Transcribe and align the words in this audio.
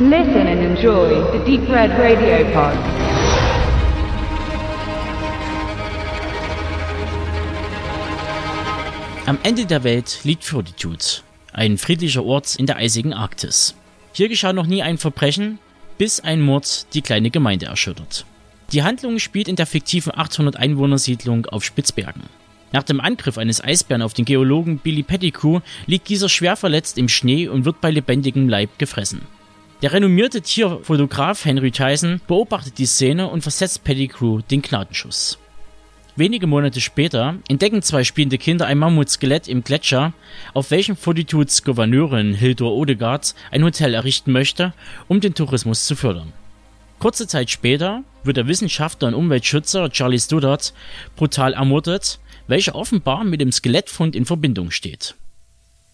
Listen 0.00 0.46
and 0.46 0.60
enjoy 0.60 1.08
the 1.32 1.44
Deep 1.44 1.68
Red 1.68 1.90
Radio 1.98 2.44
Pod. 2.52 2.72
Am 9.26 9.38
Ende 9.42 9.66
der 9.66 9.82
Welt 9.82 10.20
liegt 10.22 10.44
Fortitude, 10.44 11.04
ein 11.52 11.78
friedlicher 11.78 12.24
Ort 12.24 12.54
in 12.54 12.66
der 12.66 12.76
eisigen 12.76 13.12
Arktis. 13.12 13.74
Hier 14.12 14.28
geschah 14.28 14.52
noch 14.52 14.68
nie 14.68 14.84
ein 14.84 14.98
Verbrechen, 14.98 15.58
bis 15.98 16.20
ein 16.20 16.42
Mord 16.42 16.86
die 16.94 17.02
kleine 17.02 17.30
Gemeinde 17.30 17.66
erschüttert. 17.66 18.24
Die 18.70 18.84
Handlung 18.84 19.18
spielt 19.18 19.48
in 19.48 19.56
der 19.56 19.66
fiktiven 19.66 20.12
800 20.14 20.54
Einwohnersiedlung 20.54 21.46
auf 21.46 21.64
Spitzbergen. 21.64 22.22
Nach 22.70 22.84
dem 22.84 23.00
Angriff 23.00 23.36
eines 23.36 23.64
Eisbären 23.64 24.02
auf 24.02 24.14
den 24.14 24.26
Geologen 24.26 24.78
Billy 24.78 25.02
Pettigrew 25.02 25.58
liegt 25.86 26.08
dieser 26.08 26.28
schwer 26.28 26.54
verletzt 26.54 26.98
im 26.98 27.08
Schnee 27.08 27.48
und 27.48 27.64
wird 27.64 27.80
bei 27.80 27.90
lebendigem 27.90 28.48
Leib 28.48 28.78
gefressen. 28.78 29.22
Der 29.80 29.92
renommierte 29.92 30.42
Tierfotograf 30.42 31.44
Henry 31.44 31.70
Tyson 31.70 32.20
beobachtet 32.26 32.78
die 32.78 32.86
Szene 32.86 33.28
und 33.28 33.42
versetzt 33.42 33.84
Pettigrew 33.84 34.40
den 34.40 34.60
Gnadenschuss. 34.60 35.38
Wenige 36.16 36.48
Monate 36.48 36.80
später 36.80 37.36
entdecken 37.48 37.80
zwei 37.82 38.02
spielende 38.02 38.38
Kinder 38.38 38.66
ein 38.66 38.78
Mammutskelett 38.78 39.46
im 39.46 39.62
Gletscher, 39.62 40.14
auf 40.52 40.72
welchem 40.72 40.96
Fortitudes 40.96 41.62
Gouverneurin 41.62 42.34
Hildur 42.34 42.72
Odegaard 42.72 43.36
ein 43.52 43.62
Hotel 43.62 43.94
errichten 43.94 44.32
möchte, 44.32 44.74
um 45.06 45.20
den 45.20 45.34
Tourismus 45.34 45.86
zu 45.86 45.94
fördern. 45.94 46.32
Kurze 46.98 47.28
Zeit 47.28 47.48
später 47.48 48.02
wird 48.24 48.36
der 48.36 48.48
Wissenschaftler 48.48 49.06
und 49.06 49.14
Umweltschützer 49.14 49.90
Charlie 49.90 50.18
Stoddart 50.18 50.74
brutal 51.14 51.52
ermordet, 51.52 52.18
welcher 52.48 52.74
offenbar 52.74 53.22
mit 53.22 53.40
dem 53.40 53.52
Skelettfund 53.52 54.16
in 54.16 54.24
Verbindung 54.24 54.72
steht. 54.72 55.14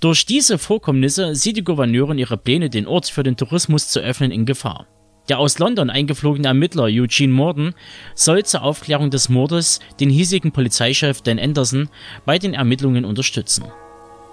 Durch 0.00 0.26
diese 0.26 0.58
Vorkommnisse 0.58 1.34
sieht 1.34 1.56
die 1.56 1.64
Gouverneurin 1.64 2.18
ihre 2.18 2.36
Pläne, 2.36 2.68
den 2.68 2.86
Ort 2.86 3.06
für 3.06 3.22
den 3.22 3.36
Tourismus 3.36 3.88
zu 3.88 4.00
öffnen, 4.00 4.30
in 4.30 4.44
Gefahr. 4.44 4.86
Der 5.30 5.38
aus 5.38 5.58
London 5.58 5.88
eingeflogene 5.88 6.48
Ermittler 6.48 6.84
Eugene 6.84 7.32
Morden 7.32 7.74
soll 8.14 8.44
zur 8.44 8.62
Aufklärung 8.62 9.10
des 9.10 9.28
Mordes 9.28 9.80
den 9.98 10.10
hiesigen 10.10 10.52
Polizeichef 10.52 11.22
Dan 11.22 11.38
Anderson 11.38 11.88
bei 12.26 12.38
den 12.38 12.52
Ermittlungen 12.52 13.04
unterstützen. 13.04 13.64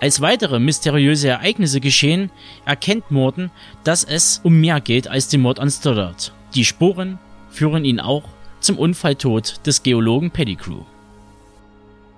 Als 0.02 0.20
weitere 0.20 0.60
mysteriöse 0.60 1.30
Ereignisse 1.30 1.80
geschehen, 1.80 2.30
erkennt 2.66 3.10
Morden, 3.10 3.50
dass 3.86 4.04
es 4.04 4.42
um 4.44 4.60
mehr 4.60 4.82
geht 4.82 5.08
als 5.08 5.30
den 5.30 5.40
Mord 5.42 5.60
an 5.60 5.72
Stoddard. 5.72 6.34
Die 6.56 6.66
Spuren 6.66 7.20
führen 7.50 7.86
ihn 7.86 8.02
auch 8.02 8.24
zum 8.60 8.78
Unfalltod 8.78 9.66
des 9.66 9.82
Geologen 9.82 10.30
Pettigrew. 10.30 10.82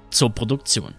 Zur 0.10 0.32
Produktion. 0.32 0.96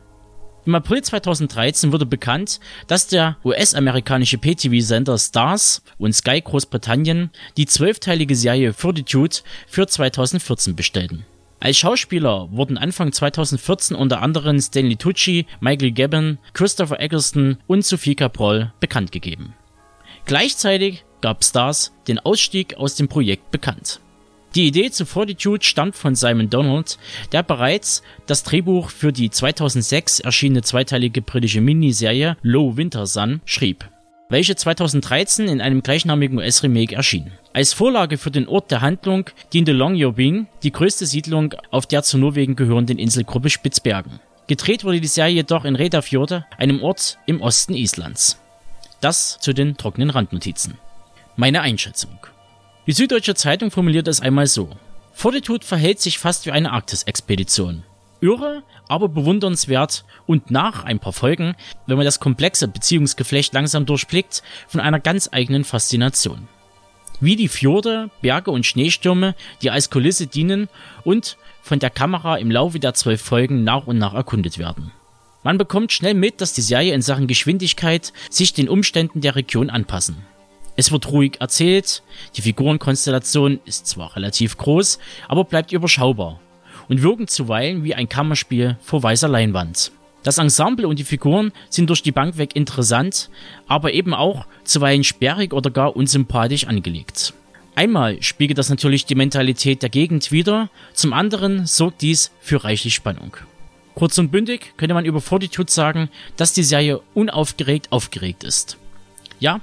Im 0.67 0.75
April 0.75 1.01
2013 1.01 1.93
wurde 1.93 2.07
bekannt, 2.07 2.59
dass 2.89 3.07
der 3.07 3.37
US-amerikanische 3.45 4.37
PTV-Sender 4.37 5.17
Stars 5.17 5.81
und 5.97 6.13
Sky 6.13 6.41
Großbritannien 6.41 7.31
die 7.57 7.67
zwölfteilige 7.67 8.35
Serie 8.35 8.73
Fortitude 8.73 9.37
für 9.69 9.87
2014 9.87 10.75
bestellten. 10.75 11.25
Als 11.61 11.77
Schauspieler 11.77 12.49
wurden 12.51 12.79
Anfang 12.79 13.13
2014 13.13 13.97
unter 13.97 14.21
anderem 14.23 14.61
Stanley 14.61 14.97
Tucci, 14.97 15.47
Michael 15.61 15.93
Gabon, 15.93 16.39
Christopher 16.53 16.99
Eccleston 16.99 17.59
und 17.69 17.85
Sophie 17.85 18.17
Caprol 18.17 18.73
bekannt 18.81 19.13
gegeben. 19.13 19.55
Gleichzeitig 20.25 21.05
gab 21.21 21.45
Stars 21.45 21.93
den 22.09 22.19
Ausstieg 22.19 22.77
aus 22.77 22.97
dem 22.97 23.07
Projekt 23.07 23.53
bekannt. 23.53 24.01
Die 24.57 24.69
Idee 24.69 24.91
zu 24.91 25.05
Fortitude 25.05 25.63
stammt 25.63 25.97
von 25.97 26.15
Simon 26.15 26.49
Donald, 26.49 26.97
der 27.31 27.43
bereits 27.43 28.03
das 28.25 28.43
Drehbuch 28.43 28.89
für 28.89 29.13
die 29.13 29.29
2006 29.29 30.21
erschienene 30.21 30.63
zweiteilige 30.63 31.21
britische 31.21 31.61
Miniserie 31.61 32.39
Low 32.41 32.79
Winter 32.79 33.07
Sun 33.07 33.43
schrieb, 33.45 33.87
welche 34.31 34.57
2013 34.57 35.47
in 35.47 35.61
einem 35.61 35.83
gleichnamigen 35.83 36.39
US-Remake 36.39 36.95
erschien. 36.95 37.33
Als 37.53 37.75
Vorlage 37.75 38.17
für 38.17 38.31
den 38.31 38.49
Ort 38.49 38.71
der 38.71 38.81
Handlung 38.81 39.29
diente 39.53 39.73
Longyearbyen, 39.73 40.47
die 40.63 40.73
größte 40.73 41.05
Siedlung 41.05 41.55
auf 41.71 41.85
der 41.85 42.03
zu 42.03 42.17
Norwegen 42.17 42.57
gehörenden 42.57 42.99
Inselgruppe 42.99 43.51
Spitzbergen. 43.51 44.21
Gedreht 44.47 44.85
wurde 44.85 45.03
die 45.03 45.07
Serie 45.07 45.35
jedoch 45.35 45.67
in 45.67 45.77
Redafjorde, 45.77 46.47
einem 46.57 46.83
Ort 46.83 47.19
im 47.27 47.43
Osten 47.43 47.75
Islands. 47.75 48.41
Das 49.03 49.37
zu 49.39 49.53
den 49.53 49.77
trockenen 49.77 50.09
Randnotizen. 50.09 50.79
Meine 51.37 51.61
Einschätzung. 51.61 52.19
Die 52.87 52.93
Süddeutsche 52.93 53.35
Zeitung 53.35 53.73
formuliert 53.73 54.07
es 54.07 54.21
einmal 54.21 54.47
so. 54.47 54.71
Fortitude 55.13 55.67
verhält 55.67 55.99
sich 55.99 56.21
fast 56.21 56.47
wie 56.47 56.53
eine 56.53 56.71
Arktis-Expedition. 56.71 57.83
Irre, 58.21 58.63
aber 58.87 59.09
bewundernswert 59.09 60.05
und 60.27 60.53
nach 60.53 60.85
ein 60.85 61.01
paar 61.01 61.13
Folgen, 61.13 61.57
wenn 61.87 61.97
man 61.97 62.05
das 62.05 62.21
komplexe 62.21 62.69
Beziehungsgeflecht 62.69 63.53
langsam 63.53 63.87
durchblickt, 63.87 64.45
von 64.69 64.81
einer 64.81 65.01
ganz 65.01 65.29
eigenen 65.33 65.65
Faszination. 65.65 66.47
Wie 67.19 67.35
die 67.35 67.49
Fjorde, 67.49 68.11
Berge 68.23 68.53
und 68.53 68.65
Schneestürme, 68.65 69.35
die 69.63 69.73
als 69.73 69.91
Kulisse 69.91 70.29
dienen 70.29 70.69
und 71.03 71.39
von 71.63 71.81
der 71.81 71.91
Kamera 71.91 72.37
im 72.37 72.53
Laufe 72.53 72.79
der 72.79 72.95
zwölf 72.95 73.21
Folgen 73.21 73.65
nach 73.65 73.89
und 73.89 73.99
nach 73.99 74.15
erkundet 74.15 74.59
werden. 74.59 74.93
Man 75.43 75.59
bekommt 75.59 75.93
schnell 75.93 76.15
mit, 76.15 76.41
dass 76.41 76.53
die 76.53 76.63
Serie 76.63 76.95
in 76.95 77.03
Sachen 77.03 77.27
Geschwindigkeit 77.27 78.13
sich 78.31 78.53
den 78.53 78.69
Umständen 78.69 79.23
der 79.23 79.35
Region 79.35 79.71
anpassen. 79.71 80.19
Es 80.77 80.93
wird 80.93 81.11
ruhig 81.11 81.41
erzählt, 81.41 82.03
die 82.37 82.43
Figurenkonstellation 82.43 83.61
ist 83.65 83.87
zwar 83.87 84.15
relativ 84.15 84.59
groß, 84.59 84.99
aber 85.27 85.45
bleibt 85.45 85.73
überschaubar 85.73 86.39
und 86.89 87.03
wirken 87.03 87.29
zuweilen 87.29 87.83
wie 87.83 87.95
ein 87.95 88.09
Kammerspiel 88.09 88.77
vor 88.83 89.03
weißer 89.03 89.29
Leinwand. 89.29 89.91
Das 90.23 90.39
Ensemble 90.39 90.87
und 90.87 90.99
die 90.99 91.05
Figuren 91.05 91.53
sind 91.71 91.89
durch 91.89 92.03
die 92.03 92.13
Bank 92.13 92.37
weg 92.37 92.57
interessant, 92.57 93.31
aber 93.69 93.95
eben 93.95 94.13
auch 94.13 94.47
zuweilen 94.65 95.05
sperrig 95.05 95.55
oder 95.55 95.71
gar 95.71 95.97
unsympathisch 95.97 96.67
angelegt. 96.67 97.33
Einmal 97.75 98.23
spiegelt 98.23 98.59
das 98.59 98.69
natürlich 98.69 99.07
die 99.07 99.15
Mentalität 99.15 99.83
der 99.83 99.89
Gegend 99.89 100.33
wider, 100.33 100.69
zum 100.93 101.13
anderen 101.13 101.67
sorgt 101.67 102.03
dies 102.03 102.33
für 102.41 102.65
reichlich 102.65 102.95
Spannung. 102.95 103.37
Kurz 103.95 104.19
und 104.19 104.31
bündig 104.31 104.75
könnte 104.77 104.95
man 104.95 105.05
über 105.05 105.21
Fortitude 105.21 105.71
sagen, 105.71 106.11
dass 106.37 106.53
die 106.53 106.63
Serie 106.63 107.01
unaufgeregt 107.15 107.93
aufgeregt 107.93 108.45
ist. 108.45 108.79
Ja, 109.41 109.61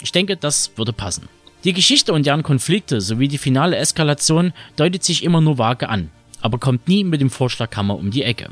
ich 0.00 0.12
denke, 0.12 0.36
das 0.36 0.72
würde 0.76 0.92
passen. 0.92 1.28
Die 1.64 1.72
Geschichte 1.72 2.12
und 2.12 2.26
deren 2.26 2.42
Konflikte 2.42 3.00
sowie 3.00 3.28
die 3.28 3.38
finale 3.38 3.76
Eskalation 3.76 4.52
deutet 4.76 5.02
sich 5.02 5.24
immer 5.24 5.40
nur 5.40 5.58
vage 5.58 5.88
an, 5.88 6.10
aber 6.40 6.58
kommt 6.58 6.86
nie 6.86 7.02
mit 7.02 7.20
dem 7.20 7.30
Vorschlaghammer 7.30 7.96
um 7.96 8.10
die 8.10 8.22
Ecke. 8.22 8.50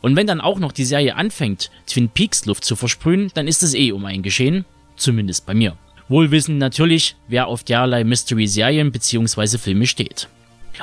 Und 0.00 0.16
wenn 0.16 0.26
dann 0.26 0.40
auch 0.40 0.58
noch 0.58 0.72
die 0.72 0.84
Serie 0.84 1.16
anfängt, 1.16 1.70
Twin 1.86 2.08
Peaks 2.08 2.46
Luft 2.46 2.64
zu 2.64 2.76
versprühen, 2.76 3.30
dann 3.34 3.48
ist 3.48 3.62
es 3.62 3.74
eh 3.74 3.92
um 3.92 4.04
ein 4.04 4.22
Geschehen, 4.22 4.64
zumindest 4.96 5.46
bei 5.46 5.54
mir. 5.54 5.76
Wohlwissend 6.08 6.58
natürlich, 6.58 7.16
wer 7.28 7.48
auf 7.48 7.64
derlei 7.64 8.04
Mystery-Serien 8.04 8.92
bzw. 8.92 9.58
Filme 9.58 9.86
steht. 9.86 10.28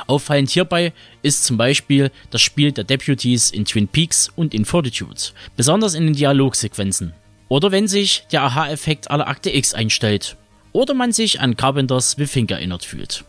Auffallend 0.06 0.50
hierbei 0.50 0.92
ist 1.22 1.44
zum 1.44 1.56
Beispiel 1.56 2.10
das 2.30 2.42
Spiel 2.42 2.72
der 2.72 2.84
Deputies 2.84 3.50
in 3.50 3.64
Twin 3.64 3.88
Peaks 3.88 4.30
und 4.36 4.54
in 4.54 4.64
Fortitude, 4.64 5.20
besonders 5.56 5.94
in 5.94 6.04
den 6.04 6.14
Dialogsequenzen, 6.14 7.14
oder 7.48 7.72
wenn 7.72 7.88
sich 7.88 8.26
der 8.32 8.42
Aha-Effekt 8.42 9.10
aller 9.10 9.28
Akte 9.28 9.54
X 9.54 9.74
einstellt. 9.74 10.36
Oder 10.72 10.94
man 10.94 11.12
sich 11.12 11.40
an 11.40 11.56
Carpenters 11.56 12.12
The 12.18 12.26
Fink 12.26 12.50
erinnert 12.50 12.84
fühlt. 12.84 13.24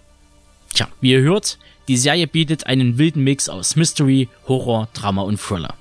Tja, 0.74 0.88
wie 1.00 1.12
ihr 1.12 1.22
hört, 1.22 1.58
die 1.88 1.98
Serie 1.98 2.28
bietet 2.28 2.68
einen 2.68 2.98
wilden 2.98 3.24
Mix 3.24 3.48
aus 3.48 3.76
Mystery, 3.76 4.28
Horror, 4.48 4.90
Drama 4.94 5.22
und 5.22 5.40
Thriller. 5.40 5.76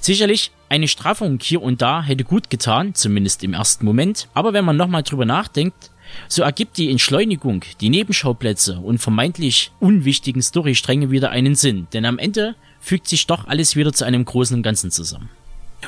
Sicherlich, 0.00 0.50
eine 0.68 0.88
Straffung 0.88 1.38
hier 1.40 1.62
und 1.62 1.80
da 1.80 2.02
hätte 2.02 2.24
gut 2.24 2.50
getan, 2.50 2.94
zumindest 2.94 3.44
im 3.44 3.54
ersten 3.54 3.86
Moment, 3.86 4.28
aber 4.34 4.52
wenn 4.52 4.64
man 4.64 4.76
nochmal 4.76 5.02
drüber 5.02 5.24
nachdenkt, 5.24 5.90
so 6.28 6.42
ergibt 6.42 6.76
die 6.76 6.90
Entschleunigung, 6.90 7.64
die 7.80 7.88
Nebenschauplätze 7.88 8.78
und 8.78 8.98
vermeintlich 8.98 9.70
unwichtigen 9.80 10.42
Storystränge 10.42 11.10
wieder 11.10 11.30
einen 11.30 11.54
Sinn, 11.54 11.86
denn 11.92 12.04
am 12.04 12.18
Ende 12.18 12.54
fügt 12.80 13.08
sich 13.08 13.26
doch 13.26 13.46
alles 13.46 13.76
wieder 13.76 13.92
zu 13.92 14.04
einem 14.04 14.24
großen 14.24 14.62
Ganzen 14.62 14.90
zusammen. 14.90 15.30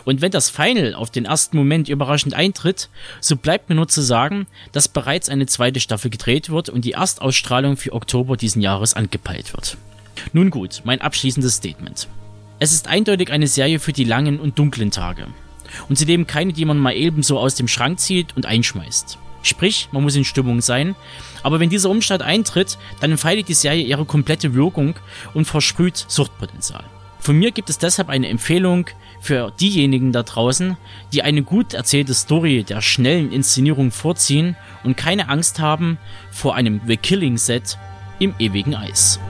Und 0.05 0.21
wenn 0.21 0.31
das 0.31 0.51
Final 0.51 0.95
auf 0.95 1.11
den 1.11 1.25
ersten 1.25 1.57
Moment 1.57 1.89
überraschend 1.89 2.35
eintritt, 2.35 2.89
so 3.21 3.37
bleibt 3.37 3.69
mir 3.69 3.75
nur 3.75 3.89
zu 3.89 4.03
sagen, 4.03 4.47
dass 4.73 4.89
bereits 4.89 5.29
eine 5.29 5.47
zweite 5.47 5.81
Staffel 5.81 6.11
gedreht 6.11 6.51
wird 6.51 6.69
und 6.69 6.85
die 6.85 6.93
Erstausstrahlung 6.93 7.77
für 7.77 7.93
Oktober 7.93 8.37
diesen 8.37 8.63
Jahres 8.63 8.95
angepeilt 8.95 9.53
wird. 9.55 9.77
Nun 10.33 10.51
gut, 10.51 10.83
mein 10.85 11.01
abschließendes 11.01 11.55
Statement. 11.55 12.09
Es 12.59 12.73
ist 12.73 12.89
eindeutig 12.89 13.31
eine 13.31 13.47
Serie 13.47 13.79
für 13.79 13.93
die 13.93 14.05
langen 14.05 14.41
und 14.41 14.59
dunklen 14.59 14.91
Tage. 14.91 15.27
Und 15.89 15.97
zudem 15.97 16.27
keine, 16.27 16.53
die 16.53 16.65
man 16.65 16.79
mal 16.79 16.95
ebenso 16.95 17.39
aus 17.39 17.55
dem 17.55 17.69
Schrank 17.69 18.01
zieht 18.01 18.37
und 18.37 18.47
einschmeißt. 18.47 19.19
Sprich, 19.43 19.89
man 19.93 20.03
muss 20.03 20.17
in 20.17 20.25
Stimmung 20.25 20.61
sein, 20.61 20.97
aber 21.43 21.61
wenn 21.61 21.71
dieser 21.71 21.91
Umstand 21.91 22.23
eintritt, 22.23 22.77
dann 23.01 23.13
entfaltet 23.13 23.49
die 23.49 23.55
Serie 23.55 23.85
ihre 23.85 24.05
komplette 24.05 24.55
Wirkung 24.55 24.97
und 25.35 25.45
versprüht 25.45 26.05
Suchtpotenzial. 26.09 26.85
Von 27.29 27.39
mir 27.39 27.51
gibt 27.51 27.69
es 27.69 27.77
deshalb 27.77 28.09
eine 28.09 28.29
Empfehlung 28.29 28.87
für 29.21 29.53
diejenigen 29.61 30.13
da 30.13 30.23
draußen, 30.23 30.79
die 31.13 31.23
eine 31.23 31.43
gut 31.43 31.75
erzählte 31.75 32.15
Story 32.15 32.65
der 32.65 32.81
schnellen 32.81 33.31
Inszenierung 33.33 33.91
vorziehen 33.91 34.57
und 34.83 34.97
keine 34.97 35.29
Angst 35.29 35.61
haben 35.61 35.99
vor 36.31 36.55
einem 36.55 36.81
The 36.87 36.97
Killing 36.97 37.37
Set 37.37 37.77
im 38.19 38.35
ewigen 38.39 38.75
Eis. 38.75 39.21